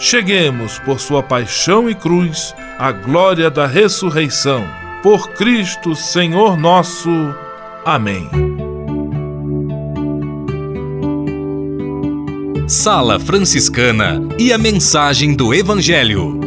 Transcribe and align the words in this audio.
cheguemos, 0.00 0.78
por 0.78 0.98
sua 0.98 1.22
paixão 1.22 1.88
e 1.88 1.94
cruz, 1.94 2.54
à 2.78 2.90
glória 2.90 3.50
da 3.50 3.66
ressurreição. 3.66 4.66
Por 5.02 5.28
Cristo, 5.32 5.94
Senhor 5.94 6.56
nosso. 6.56 7.10
Amém. 7.84 8.28
Sala 12.66 13.20
Franciscana 13.20 14.22
e 14.38 14.52
a 14.52 14.58
mensagem 14.58 15.34
do 15.34 15.52
Evangelho. 15.52 16.40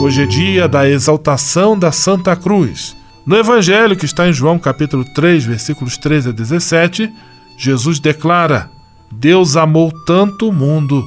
Hoje 0.00 0.22
é 0.22 0.26
dia 0.26 0.68
da 0.68 0.88
exaltação 0.88 1.76
da 1.76 1.90
Santa 1.90 2.36
Cruz. 2.36 2.96
No 3.26 3.36
Evangelho 3.36 3.96
que 3.96 4.04
está 4.04 4.28
em 4.28 4.32
João 4.32 4.58
capítulo 4.58 5.04
3, 5.14 5.44
versículos 5.44 5.96
13 5.96 6.28
a 6.28 6.32
17, 6.32 7.12
Jesus 7.56 7.98
declara: 7.98 8.68
Deus 9.12 9.56
amou 9.56 9.92
tanto 10.06 10.48
o 10.48 10.52
mundo 10.52 11.04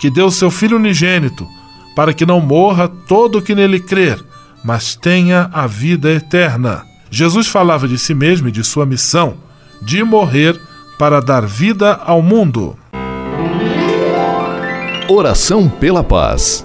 que 0.00 0.10
deu 0.10 0.30
seu 0.30 0.50
Filho 0.50 0.76
unigênito, 0.76 1.46
para 1.94 2.12
que 2.12 2.26
não 2.26 2.40
morra 2.40 2.88
todo 2.88 3.38
o 3.38 3.42
que 3.42 3.54
nele 3.54 3.78
crer, 3.78 4.22
mas 4.64 4.96
tenha 4.96 5.48
a 5.52 5.66
vida 5.66 6.10
eterna. 6.10 6.82
Jesus 7.10 7.46
falava 7.46 7.86
de 7.86 7.98
si 7.98 8.14
mesmo 8.14 8.48
e 8.48 8.52
de 8.52 8.64
sua 8.64 8.86
missão, 8.86 9.34
de 9.80 10.02
morrer 10.02 10.58
para 10.98 11.20
dar 11.20 11.46
vida 11.46 11.94
ao 11.94 12.22
mundo. 12.22 12.76
Oração 15.08 15.68
pela 15.68 16.02
paz. 16.02 16.64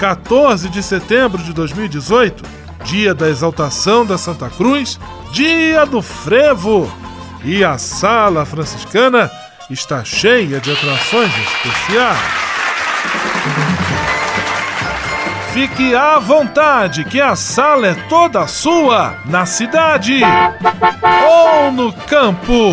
14 0.00 0.70
de 0.70 0.82
setembro 0.82 1.42
de 1.42 1.52
2018, 1.52 2.42
dia 2.84 3.14
da 3.14 3.28
exaltação 3.28 4.06
da 4.06 4.16
Santa 4.16 4.48
Cruz, 4.48 4.98
dia 5.30 5.84
do 5.84 6.00
frevo. 6.00 6.90
E 7.44 7.62
a 7.62 7.76
sala 7.76 8.46
franciscana 8.46 9.30
está 9.68 10.02
cheia 10.02 10.58
de 10.58 10.72
atrações 10.72 11.30
especiais. 11.36 12.18
Fique 15.52 15.94
à 15.94 16.18
vontade, 16.18 17.04
que 17.04 17.20
a 17.20 17.36
sala 17.36 17.88
é 17.88 17.94
toda 18.08 18.46
sua, 18.46 19.16
na 19.26 19.44
cidade 19.44 20.22
ou 21.28 21.72
no 21.72 21.92
campo. 21.92 22.72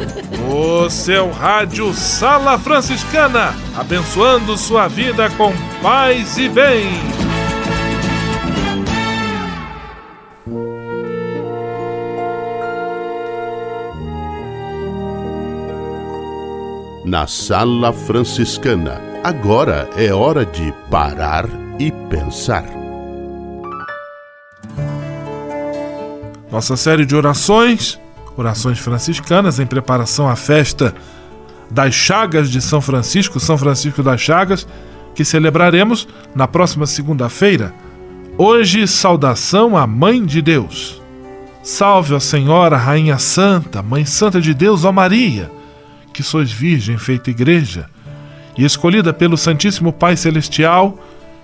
O 0.53 0.89
seu 0.89 1.31
rádio 1.31 1.93
Sala 1.93 2.59
Franciscana, 2.59 3.55
abençoando 3.73 4.57
sua 4.57 4.85
vida 4.89 5.29
com 5.29 5.53
paz 5.81 6.37
e 6.37 6.49
bem. 6.49 6.87
Na 17.05 17.25
Sala 17.27 17.93
Franciscana, 17.93 19.01
agora 19.23 19.89
é 19.95 20.13
hora 20.13 20.45
de 20.45 20.73
parar 20.89 21.45
e 21.79 21.93
pensar. 22.09 22.65
Nossa 26.51 26.75
série 26.75 27.05
de 27.05 27.15
orações, 27.15 28.00
orações 28.37 28.79
franciscanas 28.79 29.59
em 29.59 29.65
preparação 29.65 30.27
à 30.27 30.35
festa 30.35 30.93
das 31.69 31.93
Chagas 31.93 32.49
de 32.49 32.61
São 32.61 32.81
Francisco, 32.81 33.39
São 33.39 33.57
Francisco 33.57 34.03
das 34.03 34.19
Chagas, 34.19 34.67
que 35.15 35.23
celebraremos 35.23 36.07
na 36.35 36.47
próxima 36.47 36.85
segunda-feira. 36.85 37.73
Hoje, 38.37 38.87
saudação 38.87 39.77
à 39.77 39.85
Mãe 39.85 40.25
de 40.25 40.41
Deus. 40.41 41.01
Salve, 41.63 42.13
ó 42.13 42.19
Senhora, 42.19 42.75
Rainha 42.75 43.17
Santa, 43.17 43.83
Mãe 43.83 44.03
Santa 44.03 44.41
de 44.41 44.53
Deus, 44.53 44.83
ó 44.83 44.91
Maria, 44.91 45.51
que 46.13 46.23
sois 46.23 46.51
Virgem 46.51 46.97
feita 46.97 47.29
Igreja, 47.29 47.87
e 48.57 48.65
escolhida 48.65 49.13
pelo 49.13 49.37
Santíssimo 49.37 49.93
Pai 49.93 50.17
Celestial, 50.17 50.97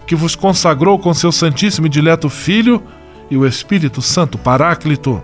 que 0.08 0.16
vos 0.16 0.36
consagrou 0.36 0.98
com 0.98 1.14
seu 1.14 1.32
Santíssimo 1.32 1.88
e 1.88 1.90
Dileto 1.90 2.30
Filho 2.30 2.82
e 3.30 3.38
o 3.38 3.46
Espírito 3.46 4.02
Santo 4.02 4.38
Paráclito. 4.38 5.22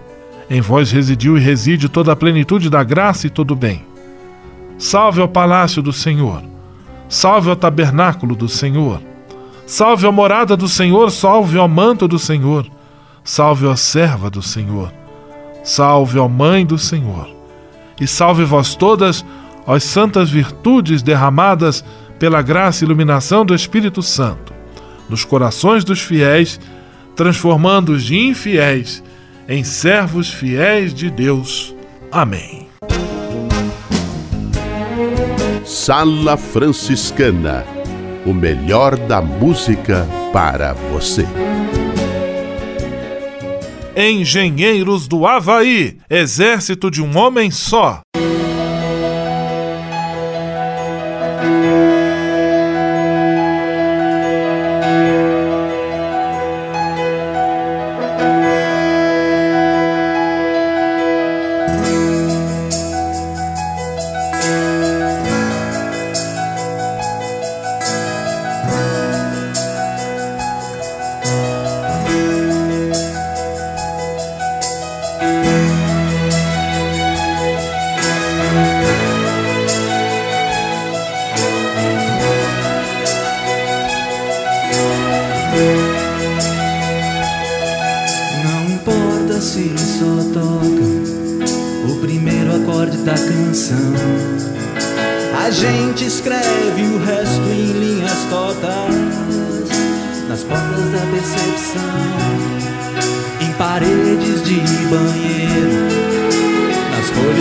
Em 0.49 0.61
vós 0.61 0.91
residiu 0.91 1.37
e 1.37 1.39
reside 1.39 1.87
toda 1.87 2.11
a 2.11 2.15
plenitude 2.15 2.69
da 2.69 2.83
graça 2.83 3.27
e 3.27 3.29
todo 3.29 3.51
o 3.51 3.55
bem. 3.55 3.85
Salve 4.77 5.21
ao 5.21 5.27
palácio 5.27 5.81
do 5.81 5.93
Senhor. 5.93 6.43
Salve 7.07 7.49
ao 7.49 7.55
tabernáculo 7.55 8.35
do 8.35 8.49
Senhor. 8.49 9.01
Salve 9.65 10.05
a 10.05 10.11
morada 10.11 10.57
do 10.57 10.67
Senhor, 10.67 11.09
salve 11.09 11.57
ao 11.57 11.67
manto 11.67 12.07
do 12.07 12.19
Senhor. 12.19 12.67
Salve 13.23 13.69
a 13.69 13.75
serva 13.75 14.29
do 14.29 14.41
Senhor. 14.41 14.91
Salve 15.63 16.19
a 16.19 16.27
mãe 16.27 16.65
do 16.65 16.77
Senhor. 16.77 17.29
E 17.99 18.05
salve 18.05 18.43
vós 18.43 18.75
todas, 18.75 19.23
ó 19.65 19.79
santas 19.79 20.29
virtudes 20.29 21.01
derramadas 21.01 21.85
pela 22.19 22.41
graça 22.41 22.83
e 22.83 22.85
iluminação 22.85 23.45
do 23.45 23.55
Espírito 23.55 24.01
Santo, 24.01 24.53
nos 25.09 25.23
corações 25.23 25.83
dos 25.83 26.01
fiéis, 26.01 26.59
transformando-os 27.15 28.03
de 28.03 28.17
infiéis 28.17 29.03
em 29.47 29.63
servos 29.63 30.29
fiéis 30.29 30.93
de 30.93 31.09
Deus. 31.09 31.75
Amém. 32.11 32.67
Sala 35.65 36.37
Franciscana 36.37 37.65
o 38.25 38.33
melhor 38.33 38.97
da 38.97 39.21
música 39.21 40.07
para 40.31 40.73
você. 40.73 41.25
Engenheiros 43.95 45.07
do 45.07 45.27
Havaí 45.27 45.97
Exército 46.09 46.89
de 46.89 47.01
um 47.01 47.17
Homem 47.17 47.51
Só. 47.51 48.01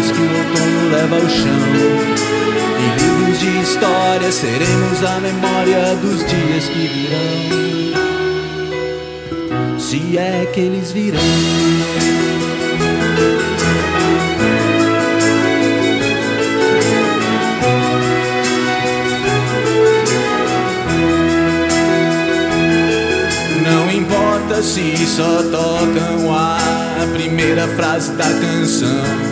flores 0.03 0.11
que 0.11 0.21
o 0.21 0.25
outono 0.25 0.91
leva 0.91 1.17
ao 1.17 1.29
chão. 1.29 1.61
Em 2.79 2.91
livros 3.03 3.39
de 3.39 3.61
história 3.63 4.33
seremos 4.33 5.05
a 5.05 5.21
memória 5.21 5.95
dos 5.97 6.19
dias 6.27 6.65
que 6.69 6.89
virão. 6.89 7.21
Se 9.79 10.19
é 10.19 10.51
que 10.53 10.61
eles 10.61 10.93
virão. 10.93 11.21
se 24.63 24.97
só 25.09 25.43
tocam 25.51 26.33
a 26.33 26.57
primeira 27.15 27.67
frase 27.67 28.13
da 28.13 28.27
canção. 28.27 29.32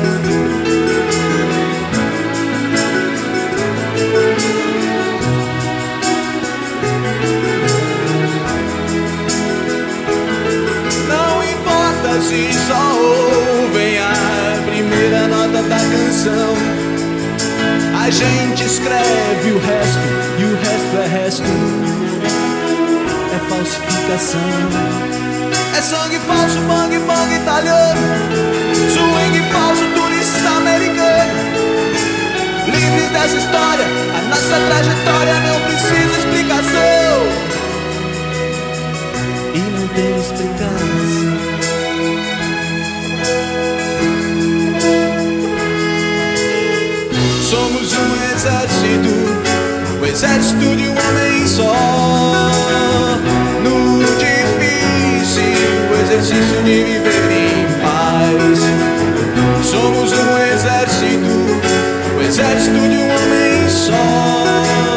de 56.63 56.83
viver 56.83 57.31
em 57.31 57.65
paz, 57.81 58.59
somos 59.65 60.11
um 60.11 60.37
exército, 60.53 62.17
o 62.17 62.21
exército 62.21 62.79
de 62.89 62.97
um 62.97 63.09
homem 63.09 63.69
só. 63.69 64.90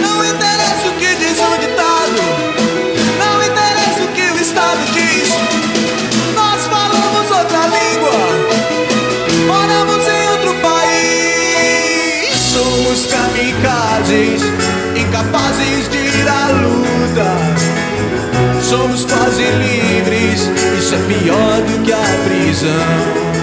Não 0.00 0.24
interessa 0.24 0.88
o 0.88 0.92
que 0.98 1.14
diz 1.16 1.38
o 1.38 1.58
ditado, 1.60 2.22
não 3.18 3.42
interessa 3.42 4.02
o 4.04 4.08
que 4.08 4.22
o 4.22 4.40
Estado 4.40 4.80
diz. 4.94 5.28
Nós 6.34 6.66
falamos 6.66 7.30
outra 7.30 7.66
língua, 7.66 8.18
moramos 9.46 10.08
em 10.08 10.28
outro 10.30 10.54
país. 10.62 12.34
Somos 12.38 13.06
kamikazes, 13.06 14.42
incapazes 14.96 15.88
de 15.90 15.98
ir 15.98 16.28
à 16.28 16.48
luta. 16.48 17.84
Somos 18.62 19.04
quase 19.04 19.42
livres, 19.42 20.50
isso 20.78 20.94
é 20.94 20.98
pior 21.06 21.60
do 21.60 21.82
que 21.82 21.92
a 21.92 22.04
prisão. 22.24 23.34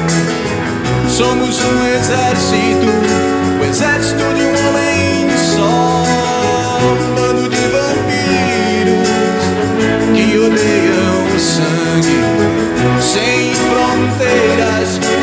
Somos 1.08 1.60
um 1.60 1.86
exército, 1.86 2.88
o 3.62 3.66
exército 3.66 4.24
de 4.34 4.42
um 4.42 4.68
homem. 4.68 4.90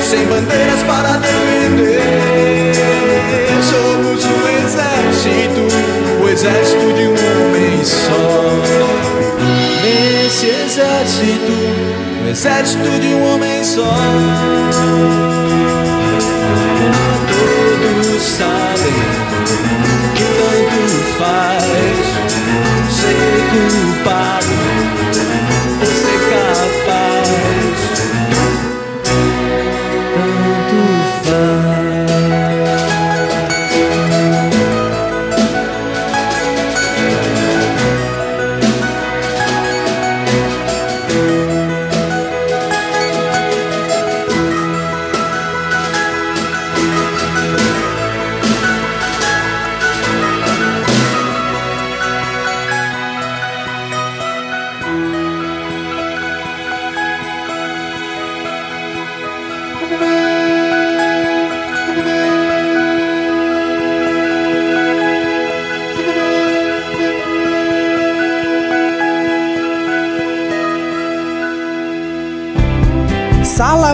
sem 0.09 0.25
bandeiras 0.25 0.83
para 0.85 1.19
defender. 1.19 2.01
Somos 3.63 4.25
o 4.25 4.49
exército, 4.65 5.69
o 6.25 6.29
exército 6.31 6.93
de 6.95 7.09
um 7.09 7.13
homem 7.13 7.85
só. 7.85 8.55
Nesse 9.85 10.47
exército, 10.47 11.53
o 12.25 12.29
exército 12.31 12.89
de 13.01 13.09
um 13.09 13.35
homem 13.35 13.63
só. 13.63 14.58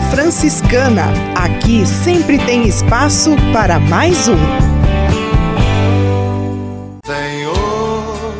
Franciscana. 0.03 1.07
Aqui 1.35 1.87
sempre 1.87 2.37
tem 2.37 2.69
espaço 2.69 3.31
para 3.51 3.81
mais 3.81 4.29
um. 4.29 4.37
Senhor, 7.07 8.35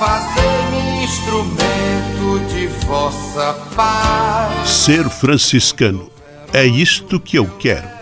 fazer-me 0.00 1.04
instrumento 1.04 2.52
de 2.52 2.66
vossa 2.84 3.56
paz. 3.76 4.68
Ser 4.68 5.08
franciscano 5.08 6.10
é 6.52 6.66
isto 6.66 7.20
que 7.20 7.38
eu 7.38 7.46
quero. 7.60 8.01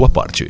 sua 0.01 0.09
parte. 0.09 0.47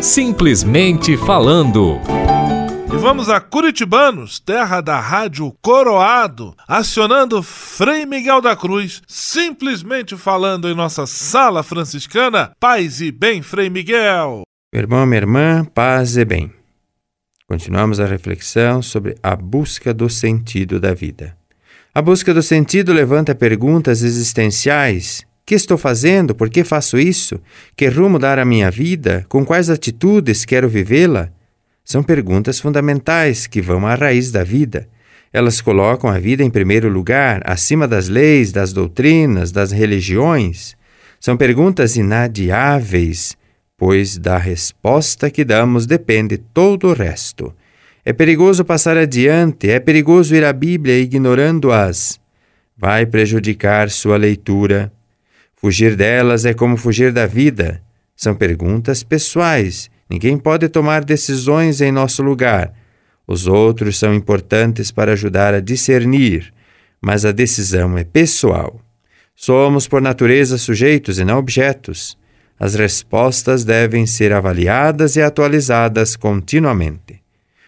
Simplesmente 0.00 1.18
falando. 1.18 2.00
E 2.90 2.96
vamos 2.96 3.28
a 3.28 3.38
Curitibanos, 3.40 4.40
terra 4.40 4.80
da 4.80 4.98
rádio 4.98 5.54
Coroado, 5.60 6.54
acionando 6.66 7.42
Frei 7.42 8.06
Miguel 8.06 8.40
da 8.40 8.56
Cruz, 8.56 9.02
simplesmente 9.06 10.16
falando 10.16 10.66
em 10.66 10.74
nossa 10.74 11.06
sala 11.06 11.62
franciscana. 11.62 12.52
Paz 12.58 13.02
e 13.02 13.12
bem, 13.12 13.42
Frei 13.42 13.68
Miguel. 13.68 14.44
Meu 14.72 14.82
irmão, 14.82 15.04
minha 15.04 15.20
irmã, 15.20 15.64
paz 15.74 16.16
e 16.16 16.24
bem. 16.24 16.50
Continuamos 17.46 18.00
a 18.00 18.06
reflexão 18.06 18.80
sobre 18.80 19.14
a 19.22 19.36
busca 19.36 19.92
do 19.92 20.08
sentido 20.08 20.80
da 20.80 20.94
vida. 20.94 21.36
A 21.94 22.00
busca 22.00 22.32
do 22.32 22.42
sentido 22.42 22.92
levanta 22.94 23.34
perguntas 23.34 24.02
existenciais 24.02 25.27
que 25.48 25.54
estou 25.54 25.78
fazendo? 25.78 26.34
Por 26.34 26.50
que 26.50 26.62
faço 26.62 26.98
isso? 26.98 27.40
Que 27.74 27.88
rumo 27.88 28.18
dar 28.18 28.38
à 28.38 28.44
minha 28.44 28.70
vida? 28.70 29.24
Com 29.30 29.46
quais 29.46 29.70
atitudes 29.70 30.44
quero 30.44 30.68
vivê-la? 30.68 31.30
São 31.82 32.02
perguntas 32.02 32.60
fundamentais 32.60 33.46
que 33.46 33.62
vão 33.62 33.86
à 33.86 33.94
raiz 33.94 34.30
da 34.30 34.44
vida. 34.44 34.86
Elas 35.32 35.62
colocam 35.62 36.10
a 36.10 36.18
vida 36.18 36.44
em 36.44 36.50
primeiro 36.50 36.90
lugar, 36.90 37.40
acima 37.46 37.88
das 37.88 38.08
leis, 38.08 38.52
das 38.52 38.74
doutrinas, 38.74 39.50
das 39.50 39.72
religiões. 39.72 40.76
São 41.18 41.34
perguntas 41.34 41.96
inadiáveis, 41.96 43.34
pois 43.74 44.18
da 44.18 44.36
resposta 44.36 45.30
que 45.30 45.46
damos 45.46 45.86
depende 45.86 46.36
todo 46.36 46.88
o 46.88 46.92
resto. 46.92 47.54
É 48.04 48.12
perigoso 48.12 48.66
passar 48.66 48.98
adiante, 48.98 49.70
é 49.70 49.80
perigoso 49.80 50.34
ir 50.34 50.44
à 50.44 50.52
Bíblia 50.52 50.98
ignorando-as. 50.98 52.20
Vai 52.76 53.06
prejudicar 53.06 53.88
sua 53.88 54.18
leitura 54.18 54.92
Fugir 55.60 55.96
delas 55.96 56.44
é 56.44 56.54
como 56.54 56.76
fugir 56.76 57.12
da 57.12 57.26
vida. 57.26 57.82
São 58.14 58.32
perguntas 58.32 59.02
pessoais. 59.02 59.90
Ninguém 60.08 60.38
pode 60.38 60.68
tomar 60.68 61.04
decisões 61.04 61.80
em 61.80 61.90
nosso 61.90 62.22
lugar. 62.22 62.72
Os 63.26 63.48
outros 63.48 63.98
são 63.98 64.14
importantes 64.14 64.92
para 64.92 65.12
ajudar 65.12 65.54
a 65.54 65.60
discernir, 65.60 66.54
mas 67.00 67.24
a 67.24 67.32
decisão 67.32 67.98
é 67.98 68.04
pessoal. 68.04 68.80
Somos, 69.34 69.88
por 69.88 70.00
natureza, 70.00 70.56
sujeitos 70.58 71.18
e 71.18 71.24
não 71.24 71.38
objetos. 71.38 72.16
As 72.58 72.74
respostas 72.74 73.64
devem 73.64 74.06
ser 74.06 74.32
avaliadas 74.32 75.16
e 75.16 75.22
atualizadas 75.22 76.14
continuamente. 76.14 77.20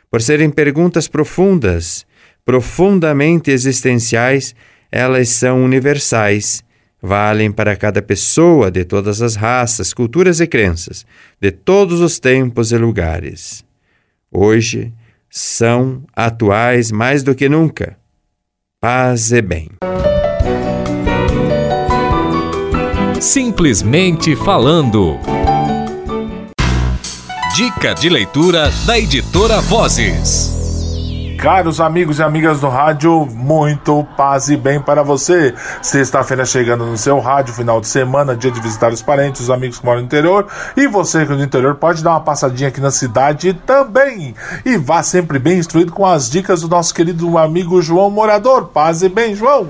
Por 0.08 0.22
serem 0.22 0.48
perguntas 0.48 1.08
profundas, 1.08 2.06
profundamente 2.44 3.50
existenciais, 3.50 4.54
elas 4.92 5.28
são 5.28 5.64
universais 5.64 6.64
valem 7.02 7.50
para 7.50 7.76
cada 7.76 8.02
pessoa 8.02 8.70
de 8.70 8.84
todas 8.84 9.22
as 9.22 9.36
raças, 9.36 9.92
culturas 9.92 10.40
e 10.40 10.46
crenças, 10.46 11.06
de 11.40 11.50
todos 11.50 12.00
os 12.00 12.18
tempos 12.18 12.72
e 12.72 12.76
lugares. 12.76 13.64
Hoje 14.30 14.92
são 15.28 16.02
atuais 16.14 16.90
mais 16.90 17.22
do 17.22 17.34
que 17.34 17.48
nunca. 17.48 17.96
Paz 18.80 19.32
e 19.32 19.42
bem. 19.42 19.68
Simplesmente 23.20 24.34
falando. 24.34 25.18
Dica 27.54 27.94
de 27.94 28.08
leitura 28.08 28.70
da 28.86 28.98
editora 28.98 29.60
Vozes. 29.60 30.59
Caros 31.40 31.80
amigos 31.80 32.18
e 32.18 32.22
amigas 32.22 32.60
do 32.60 32.68
rádio, 32.68 33.24
muito 33.24 34.06
paz 34.14 34.50
e 34.50 34.58
bem 34.58 34.78
para 34.78 35.02
você. 35.02 35.54
Sexta-feira 35.80 36.44
chegando 36.44 36.84
no 36.84 36.98
seu 36.98 37.18
rádio, 37.18 37.54
final 37.54 37.80
de 37.80 37.88
semana, 37.88 38.36
dia 38.36 38.50
de 38.50 38.60
visitar 38.60 38.92
os 38.92 39.00
parentes, 39.00 39.40
os 39.40 39.48
amigos 39.48 39.78
que 39.78 39.86
moram 39.86 40.00
no 40.00 40.04
interior. 40.04 40.46
E 40.76 40.86
você 40.86 41.24
que 41.24 41.32
é 41.32 41.36
do 41.36 41.42
interior 41.42 41.76
pode 41.76 42.04
dar 42.04 42.10
uma 42.10 42.20
passadinha 42.20 42.68
aqui 42.68 42.78
na 42.78 42.90
cidade 42.90 43.54
também. 43.54 44.34
E 44.66 44.76
vá 44.76 45.02
sempre 45.02 45.38
bem 45.38 45.58
instruído 45.58 45.92
com 45.92 46.04
as 46.04 46.28
dicas 46.28 46.60
do 46.60 46.68
nosso 46.68 46.94
querido 46.94 47.38
amigo 47.38 47.80
João 47.80 48.10
Morador. 48.10 48.66
Paz 48.66 49.02
e 49.02 49.08
bem, 49.08 49.34
João. 49.34 49.68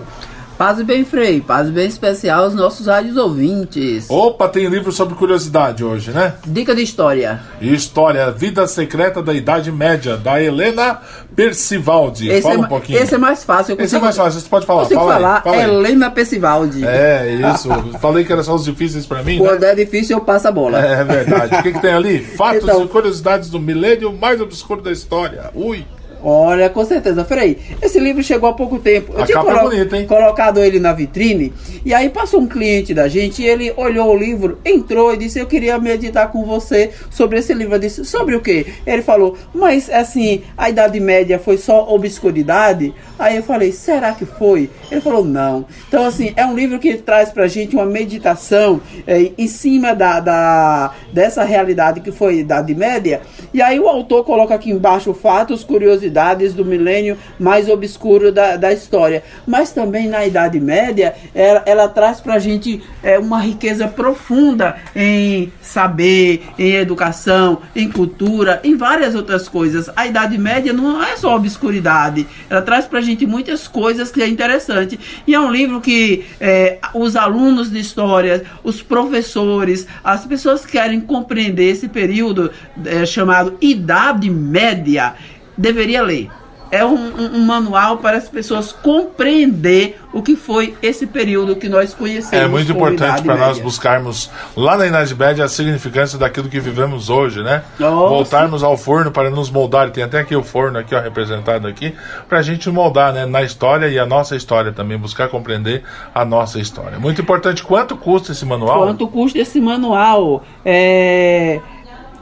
Paz 0.60 0.78
e 0.78 0.84
bem, 0.84 1.06
Frei. 1.06 1.40
Paz 1.40 1.68
e 1.68 1.70
bem 1.70 1.86
especial 1.88 2.44
aos 2.44 2.54
nossos 2.54 2.86
rádios 2.86 3.16
ouvintes. 3.16 4.04
Opa, 4.10 4.46
tem 4.46 4.66
livro 4.66 4.92
sobre 4.92 5.14
curiosidade 5.14 5.82
hoje, 5.82 6.10
né? 6.10 6.34
Dica 6.46 6.74
de 6.74 6.82
história. 6.82 7.40
História, 7.62 8.30
Vida 8.30 8.66
Secreta 8.66 9.22
da 9.22 9.32
Idade 9.32 9.72
Média, 9.72 10.18
da 10.18 10.38
Helena 10.38 11.00
Percivaldi. 11.34 12.28
Esse 12.28 12.42
Fala 12.42 12.54
é, 12.56 12.58
um 12.58 12.64
pouquinho. 12.64 12.98
Esse 12.98 13.14
é 13.14 13.16
mais 13.16 13.42
fácil. 13.42 13.74
Esse 13.80 13.96
é 13.96 13.98
mais 13.98 14.14
fácil, 14.14 14.38
você 14.38 14.48
pode 14.50 14.66
falar. 14.66 14.82
Consigo 14.82 15.00
fala 15.00 15.14
falar, 15.14 15.36
aí, 15.36 15.42
fala 15.44 15.56
aí. 15.56 15.62
Helena 15.62 16.10
Percivaldi. 16.10 16.86
É, 16.86 17.38
isso. 17.54 17.70
Falei 17.98 18.22
que 18.26 18.30
eram 18.30 18.44
só 18.44 18.54
os 18.54 18.64
difíceis 18.66 19.06
pra 19.06 19.22
mim, 19.22 19.38
Quando 19.38 19.62
né? 19.62 19.72
é 19.72 19.74
difícil, 19.74 20.18
eu 20.18 20.20
passo 20.22 20.46
a 20.46 20.52
bola. 20.52 20.78
É 20.78 21.02
verdade. 21.02 21.54
O 21.54 21.62
que, 21.62 21.72
que 21.72 21.80
tem 21.80 21.94
ali? 21.94 22.18
Fatos 22.36 22.64
Então- 22.64 22.84
e 22.84 22.88
curiosidades 22.88 23.48
do 23.48 23.58
milênio 23.58 24.12
mais 24.12 24.38
obscuro 24.42 24.82
da 24.82 24.92
história. 24.92 25.50
Ui. 25.54 25.86
Olha, 26.22 26.68
com 26.68 26.84
certeza. 26.84 27.24
Frei, 27.24 27.58
esse 27.80 27.98
livro 27.98 28.22
chegou 28.22 28.48
há 28.48 28.52
pouco 28.52 28.78
tempo. 28.78 29.12
Eu 29.14 29.22
A 29.22 29.26
tinha 29.26 29.38
é 29.38 29.42
colo- 29.42 29.70
bonita, 29.70 29.96
hein? 29.96 30.06
colocado 30.06 30.60
ele 30.62 30.78
na 30.78 30.92
vitrine. 30.92 31.52
E 31.84 31.94
aí 31.94 32.10
passou 32.10 32.40
um 32.40 32.46
cliente 32.46 32.92
da 32.92 33.08
gente 33.08 33.42
e 33.42 33.46
ele 33.46 33.72
olhou 33.76 34.10
o 34.14 34.16
livro, 34.16 34.58
entrou 34.64 35.14
e 35.14 35.16
disse: 35.16 35.38
Eu 35.38 35.46
queria 35.46 35.78
meditar 35.78 36.30
com 36.30 36.44
você 36.44 36.90
sobre 37.10 37.38
esse 37.38 37.54
livro. 37.54 37.74
Eu 37.74 37.78
disse: 37.78 38.04
Sobre 38.04 38.34
o 38.36 38.40
quê? 38.40 38.66
Ele 38.86 39.00
falou: 39.02 39.36
Mas 39.54 39.88
assim, 39.88 40.42
a 40.58 40.68
Idade 40.68 41.00
Média 41.00 41.38
foi 41.38 41.56
só 41.56 41.88
obscuridade? 41.94 42.92
Aí 43.18 43.36
eu 43.36 43.42
falei: 43.42 43.72
Será 43.72 44.12
que 44.12 44.26
foi? 44.26 44.68
Ele 44.90 45.00
falou: 45.00 45.24
Não. 45.24 45.64
Então, 45.88 46.04
assim, 46.04 46.32
é 46.36 46.44
um 46.44 46.54
livro 46.54 46.78
que 46.78 46.94
traz 46.98 47.30
pra 47.30 47.46
gente 47.48 47.74
uma 47.74 47.86
meditação 47.86 48.80
eh, 49.06 49.32
em 49.38 49.46
cima 49.46 49.94
da, 49.94 50.20
da- 50.20 50.92
dessa 51.12 51.44
realidade 51.44 52.00
que 52.00 52.12
foi 52.12 52.34
a 52.34 52.40
Idade 52.40 52.74
Média. 52.74 53.22
E 53.54 53.62
aí 53.62 53.80
o 53.80 53.88
autor 53.88 54.24
coloca 54.24 54.54
aqui 54.54 54.70
embaixo 54.70 55.14
fatos, 55.14 55.64
curiosidades 55.64 56.09
do 56.54 56.64
milênio 56.64 57.16
mais 57.38 57.68
obscuro 57.68 58.32
da, 58.32 58.56
da 58.56 58.72
história. 58.72 59.22
Mas 59.46 59.72
também 59.72 60.08
na 60.08 60.26
Idade 60.26 60.58
Média, 60.60 61.14
ela, 61.34 61.62
ela 61.66 61.88
traz 61.88 62.20
pra 62.20 62.38
gente 62.38 62.82
é, 63.02 63.18
uma 63.18 63.40
riqueza 63.40 63.86
profunda 63.86 64.76
em 64.94 65.52
saber, 65.60 66.42
em 66.58 66.72
educação, 66.74 67.58
em 67.74 67.90
cultura, 67.90 68.60
em 68.64 68.76
várias 68.76 69.14
outras 69.14 69.48
coisas. 69.48 69.90
A 69.94 70.06
Idade 70.06 70.36
Média 70.36 70.72
não 70.72 71.02
é 71.02 71.16
só 71.16 71.36
obscuridade, 71.36 72.26
ela 72.48 72.62
traz 72.62 72.86
pra 72.86 73.00
gente 73.00 73.26
muitas 73.26 73.68
coisas 73.68 74.10
que 74.10 74.22
é 74.22 74.28
interessante. 74.28 74.98
E 75.26 75.34
é 75.34 75.40
um 75.40 75.50
livro 75.50 75.80
que 75.80 76.24
é, 76.40 76.78
os 76.94 77.16
alunos 77.16 77.70
de 77.70 77.78
história, 77.78 78.44
os 78.62 78.82
professores, 78.82 79.86
as 80.02 80.24
pessoas 80.24 80.64
que 80.64 80.72
querem 80.72 81.00
compreender 81.00 81.70
esse 81.70 81.88
período 81.88 82.50
é, 82.84 83.04
chamado 83.04 83.56
Idade 83.60 84.30
Média, 84.30 85.14
deveria 85.60 86.02
ler. 86.02 86.30
É 86.72 86.84
um, 86.84 86.94
um- 86.94 87.36
um 87.38 87.44
manual 87.44 87.96
para 87.98 88.16
as 88.16 88.28
pessoas 88.28 88.70
compreender 88.70 89.98
o 90.12 90.22
que 90.22 90.36
foi 90.36 90.76
esse 90.80 91.04
período 91.04 91.56
que 91.56 91.68
nós 91.68 91.92
conhecemos. 91.92 92.44
É 92.44 92.46
muito 92.48 92.70
importante 92.70 93.22
para 93.22 93.34
nós 93.36 93.58
buscarmos 93.58 94.30
lá 94.56 94.76
na 94.76 94.86
Idade 94.86 95.12
Média 95.16 95.44
a 95.44 95.48
significância 95.48 96.16
daquilo 96.16 96.48
que 96.48 96.60
vivemos 96.60 97.10
hoje, 97.10 97.42
né? 97.42 97.64
Nossa. 97.76 98.08
Voltarmos 98.08 98.62
ao 98.62 98.76
forno 98.76 99.10
para 99.10 99.30
nos 99.30 99.50
moldar. 99.50 99.90
Tem 99.90 100.04
até 100.04 100.20
aqui 100.20 100.36
o 100.36 100.44
forno 100.44 100.78
aqui, 100.78 100.94
ó, 100.94 101.00
representado 101.00 101.66
aqui, 101.66 101.92
para 102.28 102.38
a 102.38 102.42
gente 102.42 102.70
moldar, 102.70 103.12
né? 103.12 103.26
Na 103.26 103.42
história 103.42 103.88
e 103.88 103.98
a 103.98 104.06
nossa 104.06 104.36
história 104.36 104.70
também, 104.70 104.96
buscar 104.96 105.28
compreender 105.28 105.82
a 106.14 106.24
nossa 106.24 106.60
história. 106.60 107.00
Muito 107.00 107.20
importante. 107.20 107.64
Quanto 107.64 107.96
custa 107.96 108.30
esse 108.30 108.46
manual? 108.46 108.78
Quanto 108.84 109.08
custa 109.08 109.40
esse 109.40 109.60
manual? 109.60 110.44
É 110.64 111.58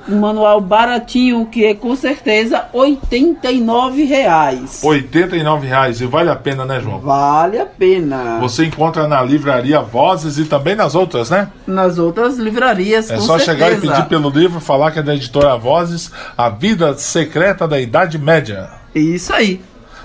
um 0.09 0.19
manual 0.21 0.61
baratinho 0.61 1.47
que 1.47 1.65
é 1.67 1.75
com 1.75 1.95
certeza 1.95 2.67
89 2.73 4.05
reais. 4.05 4.81
89 4.83 5.67
reais. 5.67 6.01
E 6.01 6.07
vale 6.07 6.31
a 6.31 6.37
pena, 6.37 6.65
né, 6.65 6.81
João? 6.81 6.99
Vale 7.01 7.59
a 7.59 7.67
pena. 7.67 8.39
Você 8.41 8.65
encontra 8.65 9.07
na 9.07 9.23
livraria 9.23 9.81
Vozes 9.81 10.39
e 10.39 10.45
também 10.45 10.75
nas 10.75 10.95
outras, 10.95 11.31
né? 11.31 11.49
Nas 11.67 11.99
outras 11.99 12.37
livrarias, 12.39 13.11
É 13.11 13.19
só 13.19 13.39
certeza. 13.39 13.45
chegar 13.45 13.73
e 13.73 13.81
pedir 13.81 14.07
pelo 14.07 14.31
livro, 14.31 14.61
falar 14.61 14.91
que 14.91 14.99
é 14.99 15.03
da 15.03 15.15
editora 15.15 15.57
Vozes, 15.57 16.11
A 16.37 16.49
Vida 16.49 16.95
Secreta 16.97 17.67
da 17.69 17.79
Idade 17.81 18.19
Média. 18.19 18.71
Isso 18.95 19.33
aí. 19.33 19.61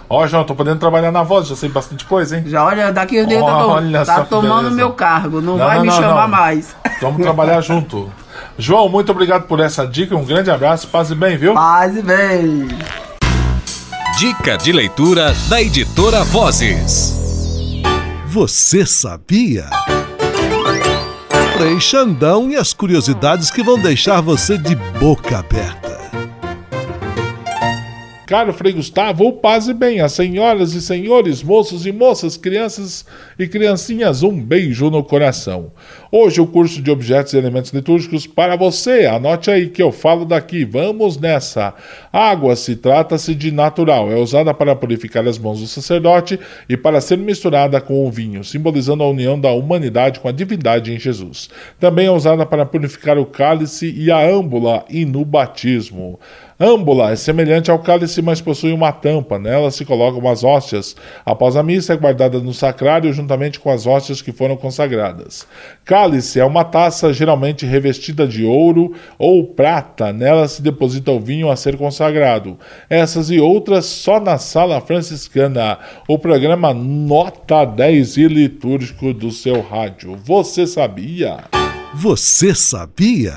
Ó, 0.10 0.28
João, 0.28 0.44
tô 0.44 0.54
podendo 0.54 0.80
trabalhar 0.80 1.12
na 1.12 1.24
voz, 1.24 1.48
já 1.48 1.56
sei 1.56 1.70
bastante 1.70 2.06
coisa, 2.06 2.38
hein? 2.38 2.44
Já 2.46 2.64
olha, 2.64 2.92
daqui 2.92 3.20
o 3.20 3.26
dia 3.26 3.40
tá, 3.40 3.66
Olha 3.66 4.06
tá 4.06 4.22
tomando 4.26 4.58
beleza. 4.58 4.76
meu 4.76 4.92
cargo, 4.92 5.42
não, 5.42 5.58
Não, 5.58 5.66
vai 5.66 5.78
não, 5.78 5.86
me 5.86 5.90
não, 5.90 5.96
chamar 5.98 6.28
mais. 6.28 6.76
Vamos 7.02 7.22
trabalhar 7.22 7.62
junto. 7.62 8.12
João, 8.58 8.88
muito 8.88 9.12
obrigado 9.12 9.48
por 9.48 9.60
essa 9.60 9.86
dica, 9.86 10.16
um 10.16 10.26
grande 10.26 10.52
abraço, 10.52 10.88
paz 10.88 11.10
e 11.10 11.16
bem, 11.16 11.38
viu? 11.38 11.54
Paz 11.54 11.98
e 11.98 12.02
bem. 12.02 12.68
Dica 14.18 14.58
de 14.58 14.72
leitura 14.72 15.34
da 15.50 15.62
editora 15.62 16.24
Vozes. 16.24 17.14
Você 18.28 18.86
sabia? 18.86 19.66
Frei 21.58 21.80
Xandão 21.80 22.50
e 22.50 22.56
as 22.56 22.74
curiosidades 22.74 23.50
que 23.50 23.64
vão 23.64 23.80
deixar 23.80 24.22
você 24.22 24.58
de 24.58 24.76
boca 24.76 25.40
aberta. 25.40 25.93
Caro 28.34 28.52
Frei 28.52 28.74
Gustavo, 28.74 29.32
paz 29.34 29.68
e 29.68 29.76
bem, 29.76 30.02
as 30.02 30.14
senhoras 30.14 30.74
e 30.74 30.82
senhores, 30.82 31.44
moços 31.44 31.86
e 31.86 31.92
moças, 31.92 32.36
crianças 32.36 33.06
e 33.38 33.48
criancinhas, 33.48 34.24
um 34.24 34.36
beijo 34.36 34.90
no 34.90 35.04
coração. 35.04 35.72
Hoje 36.12 36.42
o 36.42 36.48
curso 36.48 36.82
de 36.82 36.90
objetos 36.90 37.34
e 37.34 37.38
elementos 37.38 37.72
litúrgicos 37.72 38.26
para 38.26 38.56
você. 38.56 39.06
Anote 39.06 39.52
aí 39.52 39.70
que 39.70 39.84
eu 39.84 39.92
falo 39.92 40.26
daqui. 40.26 40.66
Vamos 40.66 41.16
nessa. 41.16 41.76
Água 42.12 42.56
se 42.56 42.76
trata-se 42.76 43.36
de 43.36 43.52
natural, 43.52 44.12
é 44.12 44.16
usada 44.16 44.52
para 44.52 44.76
purificar 44.76 45.28
as 45.28 45.38
mãos 45.38 45.60
do 45.60 45.68
sacerdote 45.68 46.40
e 46.68 46.76
para 46.76 47.02
ser 47.02 47.20
misturada 47.20 47.80
com 47.80 48.04
o 48.04 48.10
vinho, 48.10 48.44
simbolizando 48.44 49.04
a 49.04 49.10
união 49.10 49.40
da 49.40 49.52
humanidade 49.52 50.20
com 50.20 50.28
a 50.28 50.32
divindade 50.32 50.92
em 50.92 51.00
Jesus. 51.00 51.52
Também 51.80 52.08
é 52.08 52.12
usada 52.12 52.48
para 52.48 52.66
purificar 52.66 53.20
o 53.20 53.28
cálice 53.28 53.94
e 53.96 54.10
a 54.10 54.28
âmbula 54.28 54.86
e 54.90 55.06
no 55.06 55.24
batismo. 55.24 56.20
Âmbula 56.64 57.12
é 57.12 57.16
semelhante 57.18 57.70
ao 57.70 57.78
cálice, 57.78 58.22
mas 58.22 58.40
possui 58.40 58.72
uma 58.72 58.94
tampa. 58.94 59.38
Nela 59.38 59.70
se 59.70 59.84
colocam 59.84 60.26
as 60.30 60.46
hóstias. 60.46 60.96
Após 61.26 61.58
a 61.58 61.62
missa, 61.62 61.92
é 61.92 61.98
guardada 61.98 62.40
no 62.40 62.54
sacrário 62.54 63.12
juntamente 63.12 63.60
com 63.60 63.70
as 63.70 63.86
hóstias 63.86 64.22
que 64.22 64.32
foram 64.32 64.56
consagradas. 64.56 65.46
Cálice 65.84 66.40
é 66.40 66.46
uma 66.46 66.64
taça 66.64 67.12
geralmente 67.12 67.66
revestida 67.66 68.26
de 68.26 68.46
ouro 68.46 68.94
ou 69.20 69.46
prata. 69.46 70.14
Nela 70.14 70.48
se 70.48 70.62
deposita 70.62 71.12
o 71.12 71.20
vinho 71.20 71.52
a 71.52 71.58
ser 71.58 71.76
consagrado. 71.76 72.58
Essas 72.90 73.30
e 73.30 73.42
outras 73.42 73.84
só 73.84 74.18
na 74.18 74.38
Sala 74.38 74.80
Franciscana. 74.80 75.80
O 76.08 76.18
programa 76.18 76.74
Nota 76.74 77.66
10 77.66 78.16
e 78.16 78.28
litúrgico 78.30 79.14
do 79.14 79.32
seu 79.32 79.60
rádio. 79.60 80.16
Você 80.24 80.66
sabia? 80.66 81.40
Você 81.94 82.56
sabia? 82.56 83.34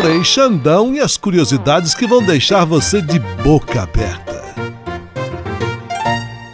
Frei 0.00 0.22
Xandão 0.22 0.94
e 0.94 1.00
as 1.00 1.16
curiosidades 1.16 1.92
que 1.92 2.06
vão 2.06 2.22
deixar 2.22 2.64
você 2.64 3.02
de 3.02 3.18
boca 3.42 3.82
aberta. 3.82 4.54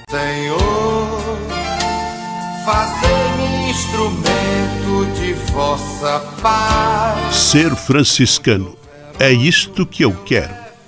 Senhor, 0.08 1.20
fazei-me 2.64 3.70
instrumento 3.70 5.20
de 5.20 5.34
vossa 5.52 6.20
paz. 6.40 7.36
Ser 7.36 7.76
franciscano. 7.76 8.78
É 9.18 9.30
isto 9.30 9.84
que 9.84 10.02
eu 10.02 10.14
quero. 10.24 10.63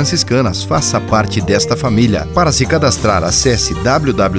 franciscanas. 0.00 0.62
Faça 0.64 0.98
parte 0.98 1.42
desta 1.42 1.76
família. 1.76 2.26
Para 2.34 2.50
se 2.50 2.64
cadastrar, 2.64 3.22
acesse 3.22 3.74
www.pvf.com.br 3.74 4.32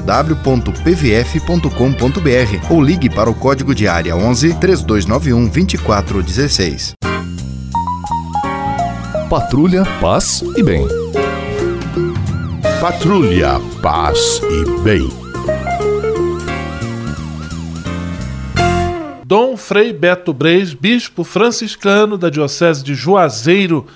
ou 2.74 2.82
ligue 2.82 3.10
para 3.10 3.30
o 3.30 3.36
código 3.36 3.76
de 3.76 3.88
área 3.88 4.16
11 4.16 4.56
3291 4.56 5.48
2416. 5.48 6.94
Patrulha, 9.30 9.84
paz 10.02 10.44
e 10.58 10.64
bem. 10.64 10.88
Patrulha, 12.80 13.62
paz 13.82 14.42
e 14.44 14.82
bem. 14.82 15.08
Dom 19.24 19.56
Frei 19.56 19.94
Beto 19.94 20.34
Breis, 20.34 20.74
bispo 20.74 21.24
franciscano 21.24 22.18
da 22.18 22.30
Diocese 22.30 22.84
de 22.84 22.94
Juazeiro, 22.94 23.88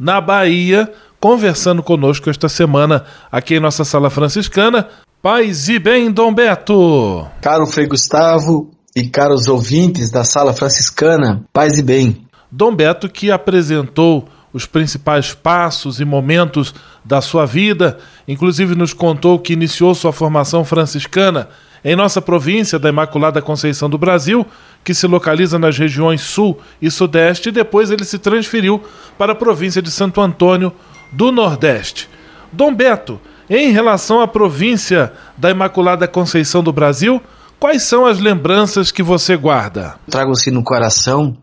na 0.00 0.20
Bahia, 0.20 0.90
conversando 1.20 1.82
conosco 1.82 2.30
esta 2.30 2.48
semana 2.48 3.04
aqui 3.30 3.56
em 3.56 3.60
nossa 3.60 3.84
sala 3.84 4.08
franciscana. 4.08 4.88
Paz 5.22 5.68
e 5.68 5.78
bem, 5.78 6.10
Dom 6.10 6.32
Beto! 6.32 7.26
Caro 7.42 7.66
Frei 7.66 7.86
Gustavo 7.86 8.70
e 8.96 9.06
caros 9.06 9.46
ouvintes 9.46 10.10
da 10.10 10.24
sala 10.24 10.54
franciscana, 10.54 11.44
paz 11.52 11.76
e 11.76 11.82
bem. 11.82 12.26
Dom 12.50 12.74
Beto 12.74 13.08
que 13.08 13.30
apresentou 13.30 14.26
os 14.52 14.66
principais 14.66 15.32
passos 15.32 16.00
e 16.00 16.04
momentos 16.04 16.74
da 17.04 17.20
sua 17.20 17.46
vida, 17.46 17.98
inclusive 18.26 18.74
nos 18.74 18.92
contou 18.92 19.38
que 19.38 19.52
iniciou 19.52 19.94
sua 19.94 20.12
formação 20.12 20.64
franciscana 20.64 21.48
em 21.84 21.94
nossa 21.94 22.20
província 22.20 22.78
da 22.78 22.88
Imaculada 22.88 23.40
Conceição 23.40 23.88
do 23.88 23.96
Brasil, 23.96 24.44
que 24.84 24.92
se 24.92 25.06
localiza 25.06 25.58
nas 25.58 25.78
regiões 25.78 26.20
Sul 26.20 26.58
e 26.80 26.90
Sudeste, 26.90 27.48
e 27.48 27.52
depois 27.52 27.90
ele 27.90 28.04
se 28.04 28.18
transferiu 28.18 28.82
para 29.16 29.32
a 29.32 29.36
província 29.36 29.80
de 29.80 29.90
Santo 29.90 30.20
Antônio 30.20 30.72
do 31.12 31.32
Nordeste. 31.32 32.08
Dom 32.52 32.74
Beto, 32.74 33.20
em 33.48 33.70
relação 33.72 34.20
à 34.20 34.28
província 34.28 35.12
da 35.36 35.50
Imaculada 35.50 36.06
Conceição 36.06 36.62
do 36.62 36.72
Brasil, 36.72 37.22
quais 37.58 37.82
são 37.82 38.06
as 38.06 38.18
lembranças 38.18 38.92
que 38.92 39.02
você 39.02 39.36
guarda? 39.36 39.96
Trago 40.08 40.32
assim 40.32 40.50
no 40.50 40.62
coração 40.62 41.36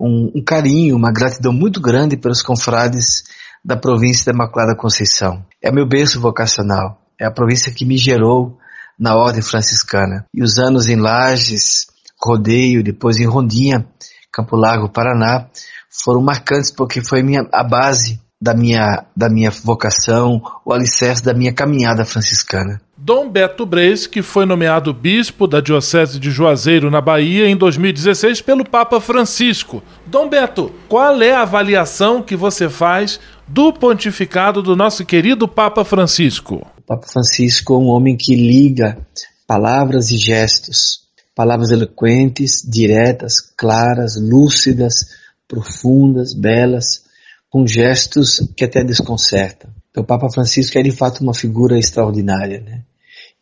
um, 0.00 0.32
um 0.34 0.44
carinho, 0.44 0.96
uma 0.96 1.12
gratidão 1.12 1.52
muito 1.52 1.80
grande 1.80 2.16
pelos 2.16 2.42
confrades 2.42 3.22
da 3.64 3.76
província 3.76 4.26
da 4.26 4.36
Imaculada 4.36 4.76
Conceição. 4.76 5.44
É 5.62 5.70
meu 5.70 5.86
berço 5.86 6.20
vocacional, 6.20 7.00
é 7.20 7.24
a 7.24 7.30
província 7.30 7.72
que 7.72 7.84
me 7.84 7.96
gerou 7.96 8.58
na 8.98 9.16
ordem 9.16 9.42
franciscana. 9.42 10.26
E 10.34 10.42
os 10.42 10.58
anos 10.58 10.88
em 10.88 10.96
Lages, 10.96 11.86
Rodeio, 12.24 12.82
depois 12.82 13.18
em 13.18 13.26
Rondinha, 13.26 13.86
Campo 14.32 14.56
Largo, 14.56 14.88
Paraná, 14.88 15.46
foram 15.90 16.22
marcantes 16.22 16.70
porque 16.70 17.02
foi 17.04 17.22
minha, 17.22 17.46
a 17.52 17.62
base 17.62 18.21
da 18.42 18.54
minha, 18.54 19.04
da 19.16 19.28
minha 19.28 19.52
vocação, 19.52 20.42
o 20.64 20.72
alicerce 20.72 21.22
da 21.22 21.32
minha 21.32 21.52
caminhada 21.52 22.04
franciscana. 22.04 22.80
Dom 22.98 23.30
Beto 23.30 23.64
Breis, 23.64 24.04
que 24.04 24.20
foi 24.20 24.44
nomeado 24.44 24.92
bispo 24.92 25.46
da 25.46 25.60
Diocese 25.60 26.18
de 26.18 26.28
Juazeiro, 26.28 26.90
na 26.90 27.00
Bahia, 27.00 27.46
em 27.46 27.56
2016 27.56 28.40
pelo 28.40 28.68
Papa 28.68 29.00
Francisco. 29.00 29.80
Dom 30.06 30.28
Beto, 30.28 30.72
qual 30.88 31.22
é 31.22 31.32
a 31.32 31.42
avaliação 31.42 32.20
que 32.20 32.34
você 32.34 32.68
faz 32.68 33.20
do 33.46 33.72
pontificado 33.72 34.60
do 34.60 34.74
nosso 34.74 35.06
querido 35.06 35.46
Papa 35.46 35.84
Francisco? 35.84 36.66
O 36.78 36.82
Papa 36.82 37.06
Francisco 37.06 37.74
é 37.74 37.78
um 37.78 37.86
homem 37.86 38.16
que 38.16 38.34
liga 38.34 38.98
palavras 39.46 40.10
e 40.10 40.16
gestos, 40.16 41.02
palavras 41.32 41.70
eloquentes, 41.70 42.60
diretas, 42.68 43.34
claras, 43.56 44.20
lúcidas, 44.20 45.06
profundas, 45.46 46.34
belas, 46.34 47.04
com 47.52 47.66
gestos 47.66 48.50
que 48.56 48.64
até 48.64 48.82
desconcertam. 48.82 49.70
Então, 49.90 50.02
o 50.02 50.06
Papa 50.06 50.30
Francisco 50.30 50.78
é 50.78 50.82
de 50.82 50.90
fato 50.90 51.20
uma 51.20 51.34
figura 51.34 51.78
extraordinária, 51.78 52.62
né? 52.62 52.80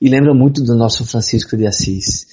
E 0.00 0.08
lembra 0.08 0.34
muito 0.34 0.64
do 0.64 0.74
nosso 0.74 1.06
Francisco 1.06 1.56
de 1.56 1.64
Assis. 1.64 2.26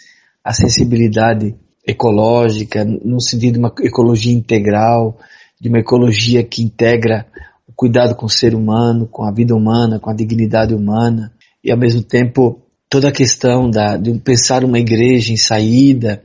A 0.43 0.53
sensibilidade 0.53 1.53
ecológica, 1.85 2.83
no 2.83 3.21
sentido 3.21 3.53
de 3.53 3.59
uma 3.59 3.71
ecologia 3.81 4.33
integral, 4.33 5.19
de 5.61 5.69
uma 5.69 5.77
ecologia 5.77 6.43
que 6.43 6.63
integra 6.63 7.27
o 7.67 7.73
cuidado 7.73 8.15
com 8.15 8.25
o 8.25 8.29
ser 8.29 8.55
humano, 8.55 9.05
com 9.05 9.23
a 9.23 9.31
vida 9.31 9.55
humana, 9.55 9.99
com 9.99 10.09
a 10.09 10.15
dignidade 10.15 10.73
humana, 10.73 11.31
e 11.63 11.71
ao 11.71 11.77
mesmo 11.77 12.01
tempo 12.01 12.59
toda 12.89 13.09
a 13.09 13.11
questão 13.11 13.69
da, 13.69 13.97
de 13.97 14.17
pensar 14.17 14.63
uma 14.63 14.79
igreja 14.79 15.31
em 15.31 15.37
saída, 15.37 16.23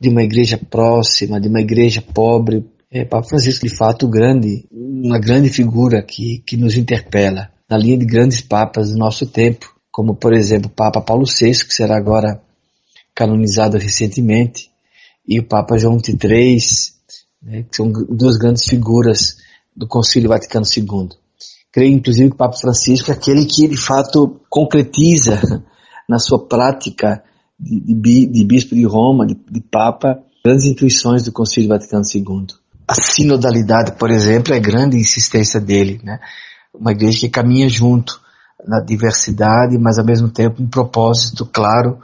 de 0.00 0.08
uma 0.08 0.22
igreja 0.22 0.56
próxima, 0.56 1.40
de 1.40 1.48
uma 1.48 1.60
igreja 1.60 2.00
pobre. 2.00 2.64
É, 2.94 3.04
Papa 3.04 3.26
Francisco, 3.26 3.66
de 3.66 3.76
fato, 3.76 4.06
grande, 4.06 4.68
uma 4.70 5.18
grande 5.18 5.50
figura 5.50 6.00
que, 6.00 6.38
que 6.46 6.56
nos 6.56 6.76
interpela 6.76 7.50
na 7.68 7.76
linha 7.76 7.98
de 7.98 8.04
grandes 8.04 8.40
papas 8.40 8.92
do 8.92 8.96
nosso 8.96 9.26
tempo, 9.26 9.74
como, 9.90 10.14
por 10.14 10.32
exemplo, 10.32 10.70
o 10.70 10.72
Papa 10.72 11.00
Paulo 11.00 11.24
VI, 11.26 11.64
que 11.66 11.74
será 11.74 11.96
agora 11.96 12.40
canonizado 13.12 13.78
recentemente, 13.78 14.70
e 15.26 15.40
o 15.40 15.42
Papa 15.42 15.76
João 15.76 15.98
XXIII, 15.98 16.58
né, 17.42 17.64
que 17.64 17.76
são 17.76 17.90
duas 17.90 18.36
grandes 18.36 18.64
figuras 18.64 19.38
do 19.74 19.88
Concílio 19.88 20.28
Vaticano 20.28 20.64
II. 20.64 21.08
Creio, 21.72 21.94
inclusive, 21.96 22.28
que 22.28 22.34
o 22.36 22.38
Papa 22.38 22.56
Francisco 22.56 23.10
é 23.10 23.14
aquele 23.14 23.44
que, 23.44 23.66
de 23.66 23.76
fato, 23.76 24.40
concretiza 24.48 25.64
na 26.08 26.20
sua 26.20 26.46
prática 26.46 27.24
de, 27.58 27.80
de, 27.80 28.26
de 28.28 28.44
bispo 28.44 28.72
de 28.72 28.84
Roma, 28.84 29.26
de, 29.26 29.34
de, 29.34 29.60
Papa, 29.60 30.22
grandes 30.44 30.66
intuições 30.66 31.24
do 31.24 31.32
Concílio 31.32 31.70
Vaticano 31.70 32.04
II. 32.14 32.62
A 32.86 32.94
sinodalidade, 32.94 33.92
por 33.92 34.10
exemplo, 34.10 34.54
é 34.54 34.60
grande 34.60 34.96
insistência 34.96 35.60
dele, 35.60 36.00
né? 36.02 36.20
Uma 36.72 36.92
igreja 36.92 37.20
que 37.20 37.28
caminha 37.28 37.68
junto 37.68 38.20
na 38.66 38.80
diversidade, 38.80 39.78
mas 39.78 39.98
ao 39.98 40.04
mesmo 40.04 40.28
tempo 40.28 40.62
um 40.62 40.66
propósito 40.66 41.46
claro 41.46 41.98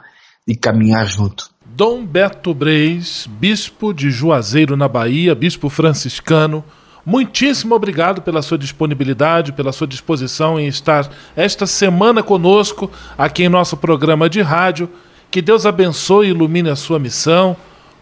de 0.47 0.55
caminhar 0.55 1.05
junto. 1.05 1.49
Dom 1.65 2.05
Beto 2.05 2.53
Breis, 2.53 3.27
bispo 3.39 3.93
de 3.93 4.11
Juazeiro, 4.11 4.75
na 4.75 4.87
Bahia, 4.87 5.33
bispo 5.33 5.69
franciscano, 5.69 6.63
muitíssimo 7.05 7.73
obrigado 7.73 8.21
pela 8.21 8.41
sua 8.41 8.57
disponibilidade, 8.57 9.53
pela 9.53 9.71
sua 9.71 9.87
disposição 9.87 10.59
em 10.59 10.67
estar 10.67 11.09
esta 11.35 11.65
semana 11.65 12.21
conosco 12.21 12.91
aqui 13.17 13.43
em 13.43 13.49
nosso 13.49 13.77
programa 13.77 14.29
de 14.29 14.41
rádio. 14.41 14.89
Que 15.29 15.41
Deus 15.41 15.65
abençoe 15.65 16.27
e 16.27 16.29
ilumine 16.31 16.69
a 16.69 16.75
sua 16.75 16.99
missão. 16.99 17.55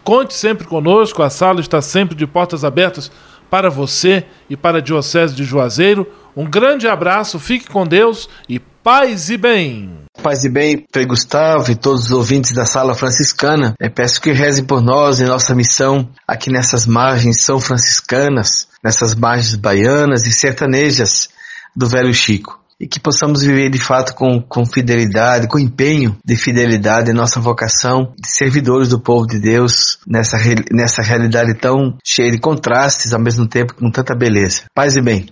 Conte 0.03 0.33
sempre 0.33 0.65
conosco, 0.65 1.21
a 1.21 1.29
sala 1.29 1.59
está 1.59 1.81
sempre 1.81 2.15
de 2.15 2.25
portas 2.25 2.63
abertas 2.63 3.11
para 3.49 3.69
você 3.69 4.25
e 4.49 4.55
para 4.55 4.77
a 4.77 4.81
Diocese 4.81 5.35
de 5.35 5.43
Juazeiro. 5.43 6.07
Um 6.35 6.45
grande 6.45 6.87
abraço, 6.87 7.39
fique 7.39 7.67
com 7.67 7.85
Deus 7.85 8.29
e 8.47 8.59
paz 8.59 9.29
e 9.29 9.37
bem. 9.37 9.91
Paz 10.21 10.43
e 10.43 10.49
bem, 10.49 10.85
Frei 10.91 11.05
Gustavo 11.05 11.71
e 11.71 11.75
todos 11.75 12.05
os 12.05 12.11
ouvintes 12.11 12.53
da 12.53 12.65
Sala 12.65 12.93
Franciscana. 12.93 13.73
Eu 13.79 13.91
peço 13.91 14.21
que 14.21 14.31
rezem 14.31 14.65
por 14.65 14.81
nós 14.81 15.19
em 15.19 15.25
nossa 15.25 15.55
missão 15.55 16.09
aqui 16.27 16.51
nessas 16.51 16.85
margens 16.85 17.41
são 17.41 17.59
franciscanas, 17.59 18.67
nessas 18.83 19.15
margens 19.15 19.55
baianas 19.55 20.25
e 20.25 20.31
sertanejas 20.31 21.29
do 21.75 21.87
Velho 21.87 22.13
Chico. 22.13 22.59
E 22.79 22.87
que 22.87 22.99
possamos 22.99 23.41
viver 23.41 23.69
de 23.69 23.79
fato 23.79 24.15
com, 24.15 24.41
com 24.41 24.65
fidelidade, 24.65 25.47
com 25.47 25.59
empenho 25.59 26.15
de 26.25 26.35
fidelidade 26.37 27.11
nossa 27.11 27.39
vocação 27.39 28.13
de 28.17 28.29
servidores 28.29 28.89
do 28.89 28.99
povo 28.99 29.27
de 29.27 29.37
Deus 29.37 29.99
nessa, 30.07 30.37
nessa 30.71 31.01
realidade 31.01 31.53
tão 31.55 31.97
cheia 32.05 32.31
de 32.31 32.39
contrastes, 32.39 33.13
ao 33.13 33.19
mesmo 33.19 33.45
tempo 33.45 33.75
com 33.75 33.91
tanta 33.91 34.15
beleza. 34.15 34.63
Paz 34.73 34.95
e 34.95 35.01
bem. 35.01 35.25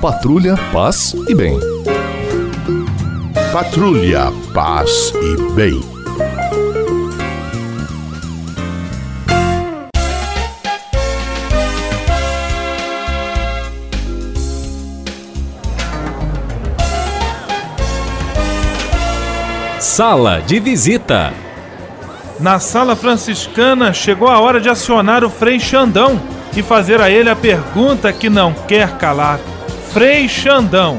Patrulha, 0.00 0.54
paz 0.72 1.14
e 1.28 1.34
bem. 1.34 1.58
Patrulha, 3.52 4.32
paz 4.54 5.12
e 5.20 5.54
bem. 5.54 5.89
Sala 20.00 20.40
de 20.40 20.58
visita. 20.58 21.30
Na 22.38 22.58
sala 22.58 22.96
franciscana 22.96 23.92
chegou 23.92 24.28
a 24.28 24.40
hora 24.40 24.58
de 24.58 24.66
acionar 24.66 25.22
o 25.22 25.28
Frei 25.28 25.60
Xandão 25.60 26.18
e 26.56 26.62
fazer 26.62 27.02
a 27.02 27.10
ele 27.10 27.28
a 27.28 27.36
pergunta 27.36 28.10
que 28.10 28.30
não 28.30 28.54
quer 28.54 28.96
calar. 28.96 29.38
Frei 29.92 30.26
Xandão, 30.26 30.98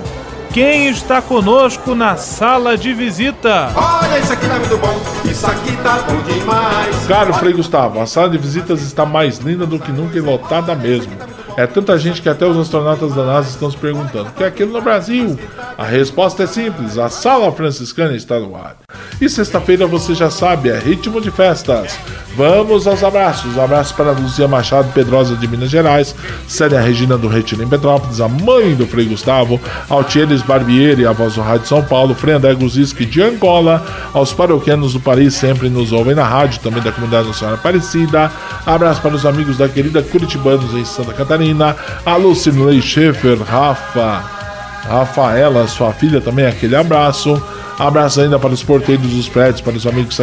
quem 0.53 0.87
está 0.87 1.19
conosco 1.19 1.95
na 1.95 2.15
sala 2.15 2.77
de 2.77 2.93
visita? 2.93 3.71
Olha, 3.75 4.19
isso 4.19 4.33
aqui 4.33 4.47
tá 4.47 4.59
muito 4.59 4.77
bom, 4.77 5.01
isso 5.25 5.47
aqui 5.47 5.75
tá 5.77 5.97
bom 6.07 6.21
demais. 6.21 7.07
Caro 7.07 7.33
Frei 7.33 7.53
Gustavo, 7.53 7.99
a 7.99 8.05
sala 8.05 8.29
de 8.29 8.37
visitas 8.37 8.83
está 8.83 9.03
mais 9.03 9.39
linda 9.39 9.65
do 9.65 9.79
que 9.79 9.91
nunca 9.91 10.15
e 10.15 10.21
lotada 10.21 10.75
mesmo. 10.75 11.11
É 11.57 11.67
tanta 11.67 11.97
gente 11.97 12.21
que 12.21 12.29
até 12.29 12.45
os 12.45 12.57
astronautas 12.57 13.13
da 13.13 13.23
NASA 13.23 13.49
estão 13.49 13.69
se 13.69 13.77
perguntando: 13.77 14.29
o 14.29 14.31
que 14.31 14.43
é 14.43 14.47
aquilo 14.47 14.71
no 14.73 14.81
Brasil? 14.81 15.37
A 15.77 15.85
resposta 15.85 16.43
é 16.43 16.47
simples: 16.47 16.97
a 16.97 17.09
sala 17.09 17.51
franciscana 17.51 18.15
está 18.15 18.39
no 18.39 18.55
ar. 18.55 18.75
E 19.19 19.29
sexta-feira 19.29 19.85
você 19.85 20.15
já 20.15 20.31
sabe, 20.31 20.69
é 20.69 20.79
ritmo 20.79 21.21
de 21.21 21.29
festas. 21.29 21.97
Vamos 22.35 22.87
aos 22.87 23.03
abraços. 23.03 23.57
Abraço 23.57 23.93
para 23.93 24.11
Luzia 24.11 24.47
Machado 24.47 24.91
Pedrosa 24.93 25.35
de 25.35 25.47
Minas 25.47 25.69
Gerais, 25.69 26.15
Célia 26.47 26.79
Regina 26.79 27.17
do 27.17 27.27
Retiro 27.27 27.61
em 27.61 27.67
Petrópolis, 27.67 28.21
a 28.21 28.27
mãe 28.27 28.73
do 28.73 28.87
Frei 28.87 29.05
Gustavo, 29.05 29.59
Altieres 29.89 30.41
Barbieri, 30.41 31.05
a 31.05 31.11
voz 31.11 31.35
do 31.35 31.41
Rádio 31.41 31.67
São 31.67 31.83
Paulo, 31.83 32.15
Frei 32.15 32.33
André 32.33 32.53
Guziski 32.55 33.05
de 33.05 33.21
Angola, 33.21 33.85
aos 34.13 34.33
paroquianos 34.33 34.93
do 34.93 34.99
Paris, 34.99 35.33
sempre 35.33 35.69
nos 35.69 35.91
ouvem 35.91 36.15
na 36.15 36.23
rádio, 36.23 36.61
também 36.61 36.81
da 36.81 36.91
comunidade 36.91 37.27
nacional 37.27 37.55
Aparecida. 37.55 38.31
Abraço 38.65 39.01
para 39.01 39.15
os 39.15 39.25
amigos 39.25 39.57
da 39.57 39.67
querida 39.67 40.01
Curitibanos 40.01 40.73
em 40.73 40.85
Santa 40.85 41.13
Catarina, 41.13 41.40
a 42.05 42.15
Lucilei 42.15 42.81
Schaefer, 42.81 43.41
Rafa, 43.41 44.23
Rafaela, 44.87 45.67
sua 45.67 45.91
filha 45.93 46.21
também, 46.21 46.45
aquele 46.45 46.75
abraço. 46.75 47.41
Abraço 47.79 48.21
ainda 48.21 48.37
para 48.37 48.51
os 48.51 48.61
porteiros 48.61 49.09
dos 49.09 49.27
prédios, 49.27 49.61
para 49.61 49.73
os 49.73 49.87
amigos 49.87 50.19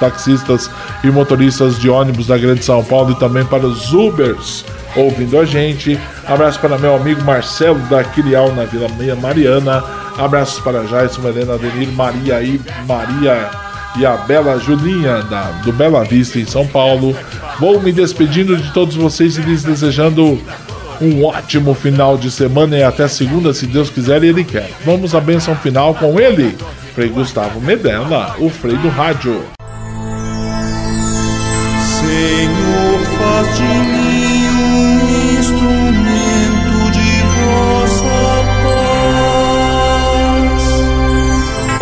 taxistas 0.00 0.70
e 1.04 1.10
motoristas 1.10 1.78
de 1.78 1.90
ônibus 1.90 2.26
da 2.26 2.38
Grande 2.38 2.64
São 2.64 2.82
Paulo 2.82 3.12
e 3.12 3.14
também 3.16 3.44
para 3.44 3.66
os 3.66 3.92
Ubers 3.92 4.64
ouvindo 4.96 5.38
a 5.38 5.44
gente. 5.44 5.98
Abraço 6.26 6.58
para 6.60 6.78
meu 6.78 6.94
amigo 6.94 7.22
Marcelo 7.22 7.78
da 7.90 8.02
Quirial 8.04 8.52
na 8.52 8.64
Vila 8.64 8.88
Meia 8.96 9.16
Mariana. 9.16 9.82
Abraços 10.18 10.60
para 10.60 10.84
Jason, 10.84 11.26
Helena, 11.26 11.54
Adenir, 11.54 11.88
Maria 11.92 12.42
e 12.42 12.60
Maria 12.86 13.50
e 13.96 14.06
a 14.06 14.16
Bela 14.16 14.58
Julinha 14.58 15.22
da, 15.22 15.50
do 15.64 15.72
Bela 15.72 16.04
Vista 16.04 16.38
em 16.38 16.46
São 16.46 16.66
Paulo. 16.66 17.16
Vou 17.58 17.80
me 17.80 17.92
despedindo 17.92 18.56
de 18.56 18.72
todos 18.72 18.94
vocês 18.94 19.36
e 19.36 19.42
lhes 19.42 19.62
desejando 19.62 20.40
um 21.00 21.24
ótimo 21.24 21.74
final 21.74 22.16
de 22.16 22.30
semana 22.30 22.76
e 22.76 22.82
até 22.82 23.08
segunda, 23.08 23.52
se 23.52 23.66
Deus 23.66 23.90
quiser 23.90 24.22
e 24.22 24.28
Ele 24.28 24.44
quer. 24.44 24.70
Vamos 24.84 25.14
à 25.14 25.20
benção 25.20 25.56
final 25.56 25.94
com 25.94 26.18
ele, 26.20 26.56
Frei 26.94 27.08
Gustavo 27.08 27.60
Medella, 27.60 28.36
o 28.38 28.48
Frei 28.48 28.76
do 28.76 28.88
Rádio. 28.88 29.42
Senhor, 32.00 33.00
faz 33.18 33.56
de 33.56 33.62
mim 33.62 34.11